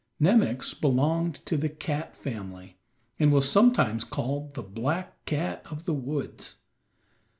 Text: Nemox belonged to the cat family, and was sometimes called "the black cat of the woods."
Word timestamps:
Nemox 0.19 0.73
belonged 0.73 1.35
to 1.45 1.55
the 1.55 1.69
cat 1.69 2.17
family, 2.17 2.79
and 3.19 3.31
was 3.31 3.47
sometimes 3.47 4.03
called 4.03 4.55
"the 4.55 4.63
black 4.63 5.23
cat 5.25 5.61
of 5.69 5.85
the 5.85 5.93
woods." 5.93 6.55